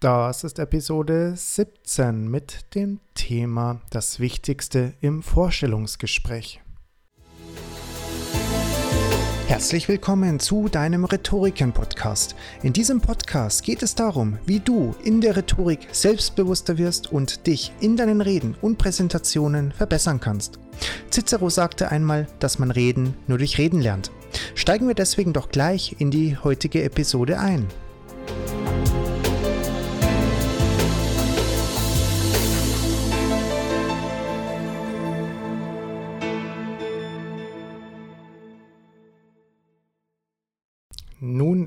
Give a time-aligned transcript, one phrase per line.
[0.00, 6.60] Das ist Episode 17 mit dem Thema Das Wichtigste im Vorstellungsgespräch.
[9.48, 12.36] Herzlich willkommen zu deinem Rhetoriken-Podcast.
[12.62, 17.72] In diesem Podcast geht es darum, wie du in der Rhetorik selbstbewusster wirst und dich
[17.80, 20.60] in deinen Reden und Präsentationen verbessern kannst.
[21.10, 24.12] Cicero sagte einmal, dass man Reden nur durch Reden lernt.
[24.54, 27.66] Steigen wir deswegen doch gleich in die heutige Episode ein.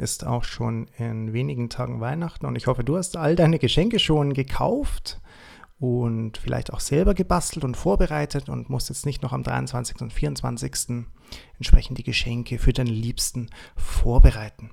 [0.01, 3.99] Ist auch schon in wenigen Tagen Weihnachten und ich hoffe, du hast all deine Geschenke
[3.99, 5.21] schon gekauft
[5.79, 10.01] und vielleicht auch selber gebastelt und vorbereitet und musst jetzt nicht noch am 23.
[10.01, 11.05] und 24.
[11.57, 14.71] entsprechend die Geschenke für deine Liebsten vorbereiten.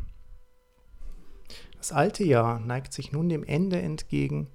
[1.77, 4.49] Das alte Jahr neigt sich nun dem Ende entgegen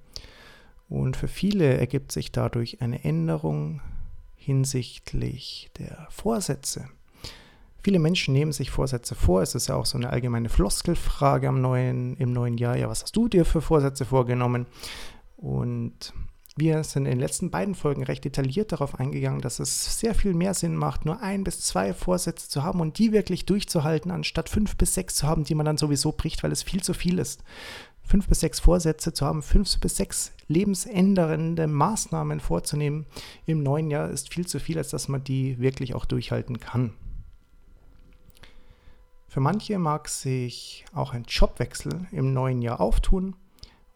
[0.88, 3.80] und für viele ergibt sich dadurch eine Änderung
[4.34, 6.88] hinsichtlich der Vorsätze.
[7.84, 9.42] Viele Menschen nehmen sich Vorsätze vor.
[9.42, 12.78] Es ist ja auch so eine allgemeine Floskelfrage am neuen, im neuen Jahr.
[12.78, 14.64] Ja, was hast du dir für Vorsätze vorgenommen?
[15.36, 16.14] Und
[16.56, 20.32] wir sind in den letzten beiden Folgen recht detailliert darauf eingegangen, dass es sehr viel
[20.32, 24.48] mehr Sinn macht, nur ein bis zwei Vorsätze zu haben und die wirklich durchzuhalten, anstatt
[24.48, 27.18] fünf bis sechs zu haben, die man dann sowieso bricht, weil es viel zu viel
[27.18, 27.44] ist.
[28.02, 33.04] Fünf bis sechs Vorsätze zu haben, fünf bis sechs lebensändernde Maßnahmen vorzunehmen
[33.44, 36.94] im neuen Jahr ist viel zu viel, als dass man die wirklich auch durchhalten kann.
[39.34, 43.34] Für manche mag sich auch ein Jobwechsel im neuen Jahr auftun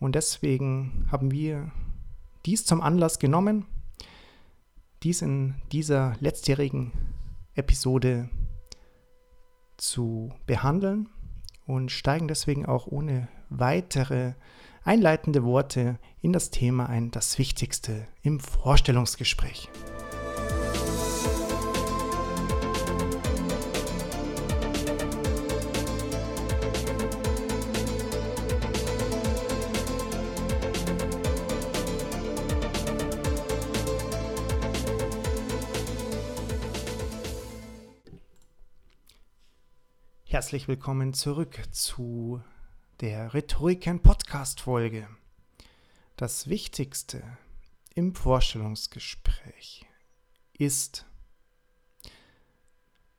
[0.00, 1.70] und deswegen haben wir
[2.44, 3.64] dies zum Anlass genommen,
[5.04, 6.90] dies in dieser letztjährigen
[7.54, 8.28] Episode
[9.76, 11.08] zu behandeln
[11.66, 14.32] und steigen deswegen auch ohne weitere
[14.82, 19.68] einleitende Worte in das Thema ein, das Wichtigste im Vorstellungsgespräch.
[40.38, 42.40] Herzlich willkommen zurück zu
[43.00, 45.08] der Rhetoriken Podcast Folge.
[46.14, 47.24] Das Wichtigste
[47.96, 49.84] im Vorstellungsgespräch
[50.52, 51.06] ist,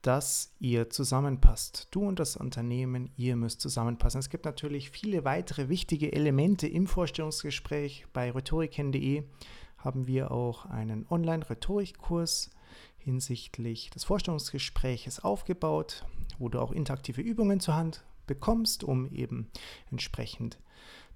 [0.01, 1.89] dass ihr zusammenpasst.
[1.91, 4.19] Du und das Unternehmen, ihr müsst zusammenpassen.
[4.19, 8.05] Es gibt natürlich viele weitere wichtige Elemente im Vorstellungsgespräch.
[8.13, 9.25] Bei rhetoriken.de
[9.77, 12.51] haben wir auch einen Online-Rhetorikkurs
[12.99, 16.05] hinsichtlich des Vorstellungsgespräches aufgebaut
[16.39, 19.51] wo du auch interaktive Übungen zur Hand bekommst, um eben
[19.91, 20.57] entsprechend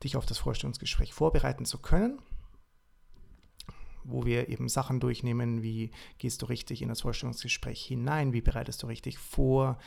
[0.03, 2.19] dich auf das Vorstellungsgespräch vorbereiten zu können
[4.05, 8.83] wo wir eben Sachen durchnehmen, wie gehst du richtig in das Vorstellungsgespräch hinein, wie bereitest
[8.83, 9.77] du richtig vor,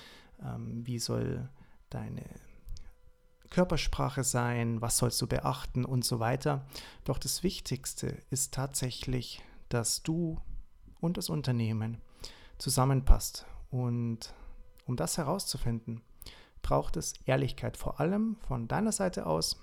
[0.43, 1.51] ähm, wie soll
[1.91, 2.25] deine
[3.51, 6.67] Körpersprache sein, was sollst du beachten und so weiter.
[7.05, 10.41] Doch das Wichtigste ist tatsächlich, dass du
[11.07, 12.03] und das Unternehmen
[12.59, 14.35] zusammenpasst und
[14.87, 16.03] um das herauszufinden,
[16.63, 19.63] braucht es Ehrlichkeit, vor allem von deiner Seite aus.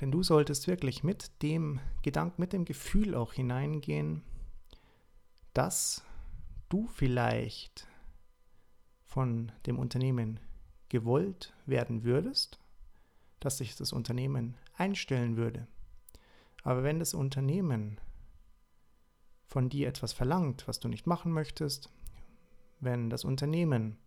[0.00, 4.22] Denn du solltest wirklich mit dem Gedanken, mit dem Gefühl auch hineingehen,
[5.54, 6.04] dass
[6.68, 7.86] du vielleicht
[9.04, 10.40] von dem Unternehmen
[10.88, 12.58] gewollt werden würdest,
[13.40, 15.66] dass sich das Unternehmen einstellen würde.
[16.62, 17.98] Aber wenn das Unternehmen
[19.46, 21.90] von dir etwas verlangt, was du nicht machen möchtest,
[22.80, 23.98] wenn das Unternehmen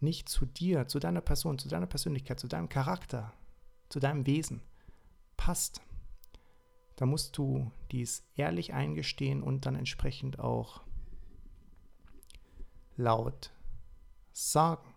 [0.00, 3.32] nicht zu dir, zu deiner Person, zu deiner Persönlichkeit, zu deinem Charakter,
[3.88, 4.62] zu deinem Wesen
[5.36, 5.80] passt,
[6.96, 10.82] dann musst du dies ehrlich eingestehen und dann entsprechend auch
[12.96, 13.52] laut
[14.32, 14.94] sagen.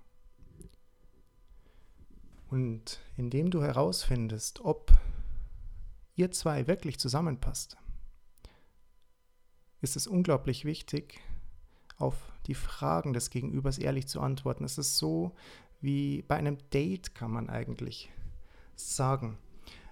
[2.50, 4.92] Und indem du herausfindest, ob
[6.16, 7.78] ihr zwei wirklich zusammenpasst,
[9.86, 11.22] ist es unglaublich wichtig,
[11.98, 12.16] auf
[12.48, 14.64] die Fragen des Gegenübers ehrlich zu antworten.
[14.64, 15.32] Es ist so
[15.80, 18.12] wie bei einem Date, kann man eigentlich
[18.76, 19.38] sagen.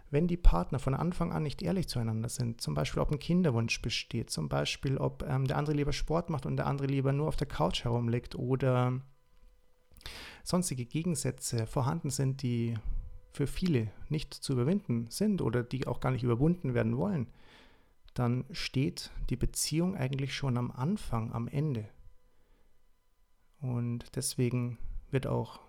[0.09, 3.81] Wenn die Partner von Anfang an nicht ehrlich zueinander sind, zum Beispiel ob ein Kinderwunsch
[3.81, 7.27] besteht, zum Beispiel ob ähm, der andere lieber Sport macht und der andere lieber nur
[7.27, 8.99] auf der Couch herumliegt oder
[10.43, 12.75] sonstige Gegensätze vorhanden sind, die
[13.31, 17.27] für viele nicht zu überwinden sind oder die auch gar nicht überwunden werden wollen,
[18.13, 21.89] dann steht die Beziehung eigentlich schon am Anfang, am Ende.
[23.59, 24.77] Und deswegen
[25.09, 25.61] wird auch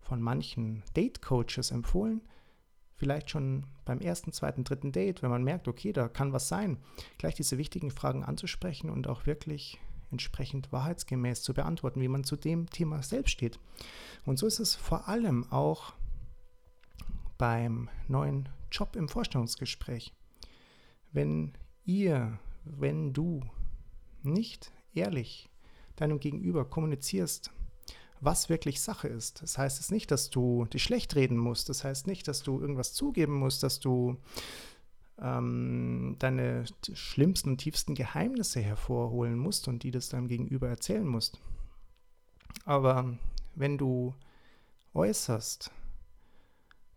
[0.00, 2.22] von manchen Date-Coaches empfohlen,
[2.96, 6.78] vielleicht schon beim ersten, zweiten, dritten Date, wenn man merkt, okay, da kann was sein,
[7.18, 12.36] gleich diese wichtigen Fragen anzusprechen und auch wirklich entsprechend wahrheitsgemäß zu beantworten, wie man zu
[12.36, 13.58] dem Thema selbst steht.
[14.24, 15.94] Und so ist es vor allem auch
[17.36, 20.12] beim neuen Job im Vorstellungsgespräch.
[21.12, 21.52] Wenn
[21.84, 23.42] ihr, wenn du
[24.22, 25.50] nicht ehrlich
[25.96, 27.50] deinem Gegenüber kommunizierst,
[28.20, 29.42] was wirklich Sache ist.
[29.42, 31.68] Das heißt es nicht, dass du dich schlecht reden musst.
[31.68, 34.16] Das heißt nicht, dass du irgendwas zugeben musst, dass du
[35.20, 36.64] ähm, deine
[36.94, 41.38] schlimmsten und tiefsten Geheimnisse hervorholen musst und die das deinem Gegenüber erzählen musst.
[42.64, 43.16] Aber
[43.54, 44.14] wenn du
[44.94, 45.70] äußerst,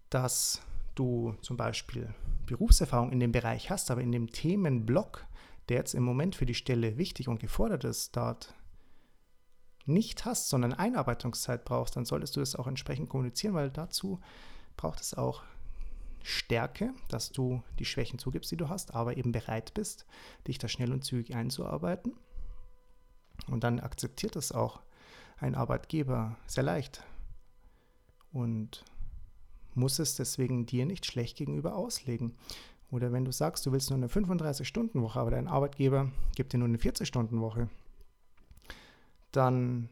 [0.10, 0.62] dass
[0.96, 2.14] du zum Beispiel
[2.48, 5.28] Berufserfahrung in dem Bereich hast, aber in dem Themenblock,
[5.70, 8.56] der jetzt im Moment für die Stelle wichtig und gefordert ist, dort
[9.86, 14.20] nicht hast, sondern Einarbeitungszeit brauchst, dann solltest du das auch entsprechend kommunizieren, weil dazu
[14.76, 15.44] braucht es auch
[16.24, 20.06] Stärke, dass du die Schwächen zugibst, die du hast, aber eben bereit bist,
[20.48, 22.14] dich da schnell und zügig einzuarbeiten.
[23.48, 24.82] Und dann akzeptiert das auch
[25.38, 27.04] ein Arbeitgeber sehr leicht
[28.32, 28.84] und
[29.78, 32.36] muss es deswegen dir nicht schlecht gegenüber auslegen.
[32.90, 36.68] Oder wenn du sagst, du willst nur eine 35-Stunden-Woche, aber dein Arbeitgeber gibt dir nur
[36.68, 37.70] eine 40-Stunden-Woche,
[39.32, 39.90] dann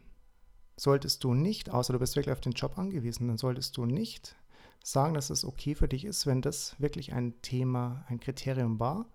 [0.78, 4.36] solltest du nicht, außer du bist wirklich auf den Job angewiesen, dann solltest du nicht
[4.84, 9.06] sagen, dass es okay für dich ist, wenn das wirklich ein Thema, ein Kriterium war,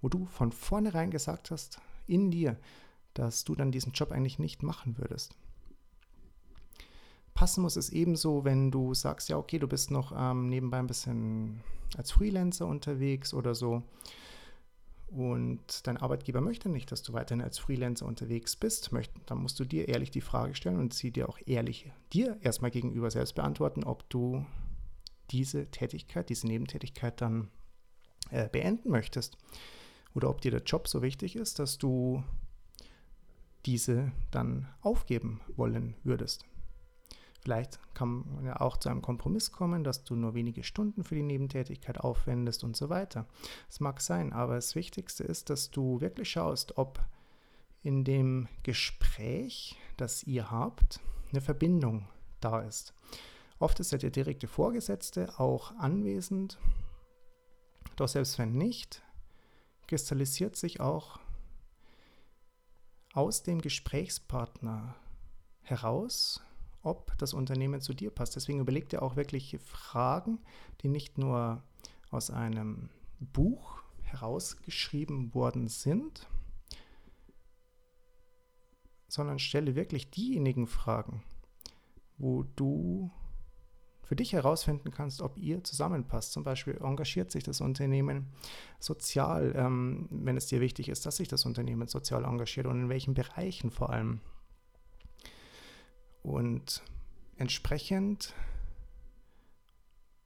[0.00, 2.56] wo du von vornherein gesagt hast, in dir,
[3.14, 5.36] dass du dann diesen Job eigentlich nicht machen würdest.
[7.38, 10.88] Passen muss es ebenso, wenn du sagst, ja, okay, du bist noch ähm, nebenbei ein
[10.88, 11.60] bisschen
[11.96, 13.84] als Freelancer unterwegs oder so
[15.06, 18.90] und dein Arbeitgeber möchte nicht, dass du weiterhin als Freelancer unterwegs bist,
[19.26, 22.72] dann musst du dir ehrlich die Frage stellen und sie dir auch ehrlich dir erstmal
[22.72, 24.44] gegenüber selbst beantworten, ob du
[25.30, 27.50] diese Tätigkeit, diese Nebentätigkeit dann
[28.32, 29.38] äh, beenden möchtest
[30.12, 32.24] oder ob dir der Job so wichtig ist, dass du
[33.64, 36.44] diese dann aufgeben wollen würdest.
[37.48, 41.14] Vielleicht kann man ja auch zu einem Kompromiss kommen, dass du nur wenige Stunden für
[41.14, 43.24] die Nebentätigkeit aufwendest und so weiter.
[43.68, 47.02] Das mag sein, aber das Wichtigste ist, dass du wirklich schaust, ob
[47.82, 51.00] in dem Gespräch, das ihr habt,
[51.30, 52.06] eine Verbindung
[52.40, 52.92] da ist.
[53.58, 56.58] Oft ist ja der direkte Vorgesetzte auch anwesend,
[57.96, 59.00] doch selbst wenn nicht,
[59.86, 61.18] kristallisiert sich auch
[63.14, 64.96] aus dem Gesprächspartner
[65.62, 66.42] heraus,
[66.82, 68.36] ob das Unternehmen zu dir passt.
[68.36, 70.38] Deswegen überleg dir auch wirklich Fragen,
[70.82, 71.62] die nicht nur
[72.10, 72.90] aus einem
[73.20, 76.28] Buch herausgeschrieben worden sind,
[79.08, 81.22] sondern stelle wirklich diejenigen Fragen,
[82.18, 83.10] wo du
[84.08, 86.32] für dich herausfinden kannst, ob ihr zusammenpasst.
[86.32, 88.28] Zum Beispiel engagiert sich das Unternehmen
[88.78, 92.88] sozial, ähm, wenn es dir wichtig ist, dass sich das Unternehmen sozial engagiert und in
[92.88, 94.20] welchen Bereichen vor allem.
[96.22, 96.82] Und
[97.36, 98.34] entsprechend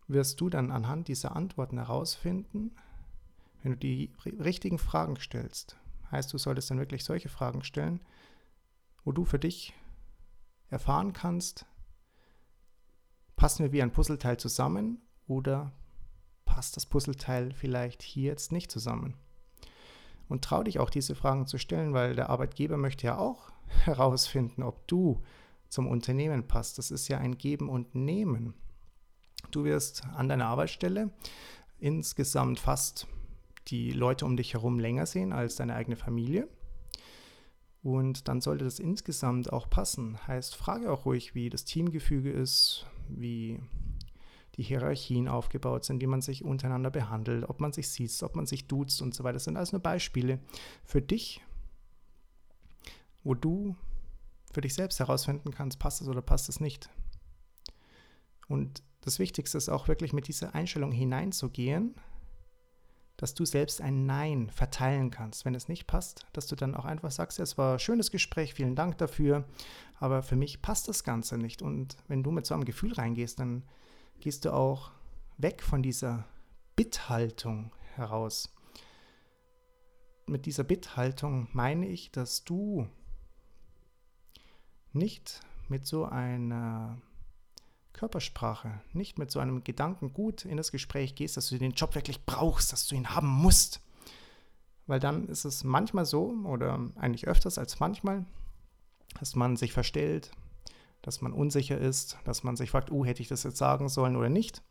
[0.08, 2.72] wirst du dann anhand dieser Antworten herausfinden,
[3.62, 5.78] wenn du die richtigen Fragen stellst.
[6.10, 8.00] Heißt, du solltest dann wirklich solche Fragen stellen,
[9.04, 9.74] wo du für dich
[10.68, 11.66] erfahren kannst,
[13.36, 15.72] passen wir wie ein Puzzleteil zusammen oder
[16.44, 19.14] passt das Puzzleteil vielleicht hier jetzt nicht zusammen?
[20.28, 23.50] Und trau dich auch diese Fragen zu stellen, weil der Arbeitgeber möchte ja auch
[23.84, 25.22] herausfinden, ob du
[25.72, 26.76] zum Unternehmen passt.
[26.76, 28.52] Das ist ja ein Geben und Nehmen.
[29.52, 31.10] Du wirst an deiner Arbeitsstelle
[31.78, 33.06] insgesamt fast
[33.68, 36.46] die Leute um dich herum länger sehen als deine eigene Familie.
[37.82, 40.18] Und dann sollte das insgesamt auch passen.
[40.26, 43.58] Heißt, frage auch ruhig, wie das Teamgefüge ist, wie
[44.56, 48.44] die Hierarchien aufgebaut sind, wie man sich untereinander behandelt, ob man sich sieht, ob man
[48.44, 49.34] sich duzt und so weiter.
[49.34, 50.38] Das sind alles nur Beispiele
[50.84, 51.40] für dich,
[53.24, 53.74] wo du
[54.52, 56.90] für dich selbst herausfinden kannst, passt es oder passt es nicht.
[58.48, 61.94] Und das Wichtigste ist auch wirklich mit dieser Einstellung hineinzugehen,
[63.16, 65.44] dass du selbst ein Nein verteilen kannst.
[65.44, 68.54] Wenn es nicht passt, dass du dann auch einfach sagst, es war ein schönes Gespräch,
[68.54, 69.44] vielen Dank dafür,
[69.98, 71.62] aber für mich passt das Ganze nicht.
[71.62, 73.64] Und wenn du mit so einem Gefühl reingehst, dann
[74.20, 74.90] gehst du auch
[75.38, 76.26] weg von dieser
[76.76, 78.54] Bitthaltung heraus.
[80.26, 82.88] Mit dieser Bitthaltung meine ich, dass du
[84.94, 86.98] nicht mit so einer
[87.92, 91.94] Körpersprache, nicht mit so einem Gedanken gut in das Gespräch gehst, dass du den Job
[91.94, 93.80] wirklich brauchst, dass du ihn haben musst.
[94.86, 98.24] Weil dann ist es manchmal so, oder eigentlich öfters als manchmal,
[99.20, 100.32] dass man sich verstellt,
[101.02, 104.16] dass man unsicher ist, dass man sich fragt, oh, hätte ich das jetzt sagen sollen
[104.16, 104.62] oder nicht.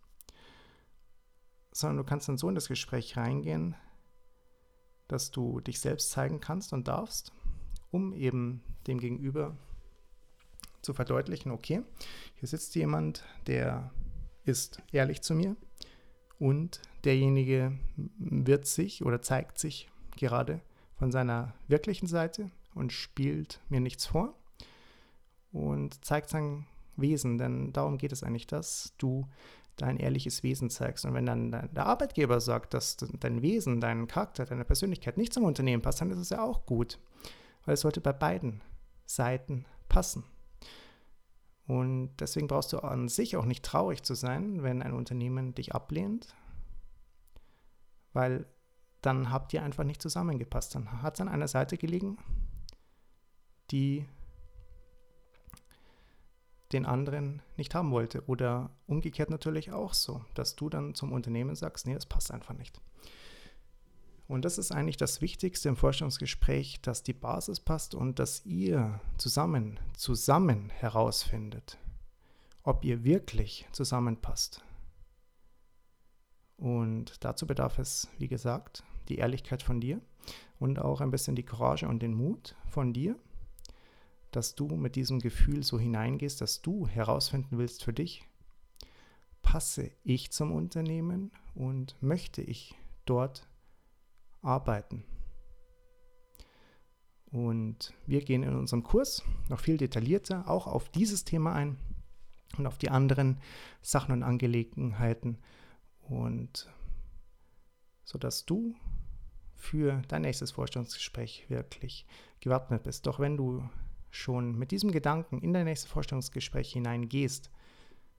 [1.71, 3.75] sondern du kannst dann so in das Gespräch reingehen,
[5.07, 7.31] dass du dich selbst zeigen kannst und darfst,
[7.91, 9.55] um eben dem Gegenüber
[10.81, 11.83] zu verdeutlichen, okay,
[12.35, 13.91] hier sitzt jemand, der
[14.43, 15.55] ist ehrlich zu mir
[16.39, 17.77] und derjenige
[18.17, 20.61] wird sich oder zeigt sich gerade
[20.95, 24.35] von seiner wirklichen Seite und spielt mir nichts vor
[25.51, 29.27] und zeigt sein Wesen, denn darum geht es eigentlich, dass du
[29.77, 31.05] dein ehrliches Wesen zeigst.
[31.05, 35.43] Und wenn dann der Arbeitgeber sagt, dass dein Wesen, dein Charakter, deine Persönlichkeit nicht zum
[35.43, 36.99] Unternehmen passt, dann ist es ja auch gut,
[37.65, 38.61] weil es sollte bei beiden
[39.05, 40.23] Seiten passen.
[41.67, 45.73] Und deswegen brauchst du an sich auch nicht traurig zu sein, wenn ein Unternehmen dich
[45.73, 46.35] ablehnt,
[48.13, 48.45] weil
[49.01, 50.75] dann habt ihr einfach nicht zusammengepasst.
[50.75, 52.17] Dann hat es an einer Seite gelegen,
[53.71, 54.05] die
[56.71, 58.23] den anderen nicht haben wollte.
[58.27, 62.53] Oder umgekehrt natürlich auch so, dass du dann zum Unternehmen sagst, nee, das passt einfach
[62.53, 62.81] nicht.
[64.31, 69.01] Und das ist eigentlich das Wichtigste im Forschungsgespräch, dass die Basis passt und dass ihr
[69.17, 71.77] zusammen, zusammen herausfindet,
[72.63, 74.63] ob ihr wirklich zusammenpasst.
[76.55, 79.99] Und dazu bedarf es, wie gesagt, die Ehrlichkeit von dir
[80.59, 83.19] und auch ein bisschen die Courage und den Mut von dir,
[84.31, 88.25] dass du mit diesem Gefühl so hineingehst, dass du herausfinden willst für dich,
[89.41, 93.50] passe ich zum Unternehmen und möchte ich dort
[94.41, 95.03] arbeiten.
[97.31, 101.77] Und wir gehen in unserem Kurs noch viel detaillierter auch auf dieses Thema ein
[102.57, 103.39] und auf die anderen
[103.81, 105.37] Sachen und Angelegenheiten
[106.01, 106.67] und
[108.03, 108.75] sodass du
[109.55, 112.05] für dein nächstes Vorstellungsgespräch wirklich
[112.41, 113.05] gewappnet bist.
[113.05, 113.63] Doch wenn du
[114.09, 117.49] schon mit diesem Gedanken in dein nächstes Vorstellungsgespräch hineingehst,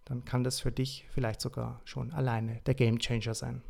[0.05, 3.63] dann kann das für dich vielleicht sogar schon alleine der Game Changer sein.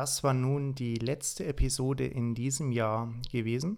[0.00, 3.76] Das war nun die letzte Episode in diesem Jahr gewesen.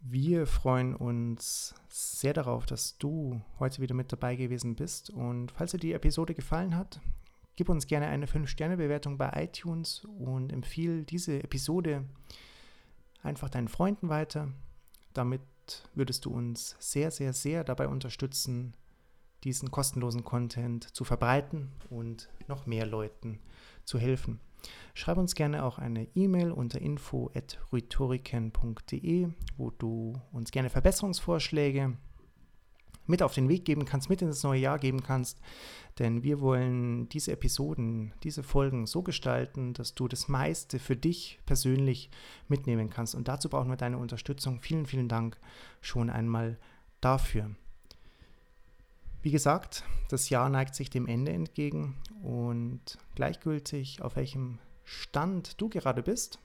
[0.00, 5.10] Wir freuen uns sehr darauf, dass du heute wieder mit dabei gewesen bist.
[5.10, 7.00] Und falls dir die Episode gefallen hat,
[7.54, 12.04] gib uns gerne eine 5-Sterne-Bewertung bei iTunes und empfehle diese Episode
[13.22, 14.48] einfach deinen Freunden weiter.
[15.12, 15.42] Damit
[15.94, 18.74] würdest du uns sehr, sehr, sehr dabei unterstützen,
[19.44, 23.38] diesen kostenlosen Content zu verbreiten und noch mehr Leuten
[23.84, 24.40] zu helfen.
[24.94, 31.96] Schreib uns gerne auch eine E-Mail unter info.rhetoriken.de, wo du uns gerne Verbesserungsvorschläge
[33.06, 35.40] mit auf den Weg geben kannst, mit ins neue Jahr geben kannst.
[35.98, 41.40] Denn wir wollen diese Episoden, diese Folgen so gestalten, dass du das meiste für dich
[41.44, 42.10] persönlich
[42.48, 43.14] mitnehmen kannst.
[43.14, 44.60] Und dazu brauchen wir deine Unterstützung.
[44.60, 45.38] Vielen, vielen Dank
[45.80, 46.58] schon einmal
[47.00, 47.50] dafür.
[49.22, 55.68] Wie gesagt, das Jahr neigt sich dem Ende entgegen und gleichgültig, auf welchem Stand du
[55.68, 56.40] gerade bist,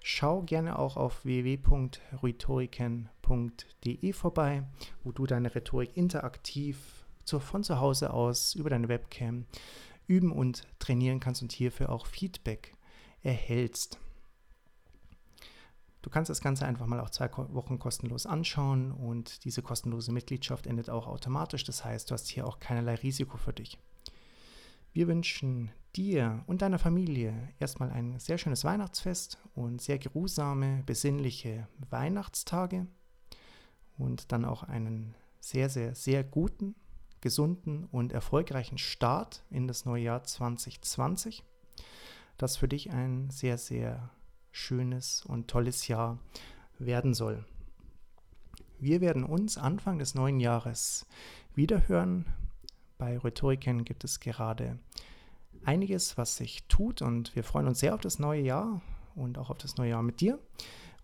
[0.00, 4.62] schau gerne auch auf www.rhetoriken.de vorbei,
[5.02, 9.46] wo du deine Rhetorik interaktiv von zu Hause aus über deine Webcam
[10.06, 12.76] üben und trainieren kannst und hierfür auch Feedback
[13.22, 13.98] erhältst.
[16.04, 20.66] Du kannst das Ganze einfach mal auch zwei Wochen kostenlos anschauen und diese kostenlose Mitgliedschaft
[20.66, 21.64] endet auch automatisch.
[21.64, 23.78] Das heißt, du hast hier auch keinerlei Risiko für dich.
[24.92, 31.68] Wir wünschen dir und deiner Familie erstmal ein sehr schönes Weihnachtsfest und sehr geruhsame, besinnliche
[31.88, 32.86] Weihnachtstage
[33.96, 36.74] und dann auch einen sehr, sehr, sehr guten,
[37.22, 41.44] gesunden und erfolgreichen Start in das neue Jahr 2020,
[42.36, 44.10] das für dich ein sehr, sehr
[44.54, 46.18] schönes und tolles Jahr
[46.78, 47.44] werden soll.
[48.78, 51.06] Wir werden uns Anfang des neuen Jahres
[51.54, 52.26] wiederhören.
[52.96, 54.78] Bei Rhetoriken gibt es gerade
[55.64, 58.80] einiges, was sich tut und wir freuen uns sehr auf das neue Jahr
[59.16, 60.38] und auch auf das neue Jahr mit dir.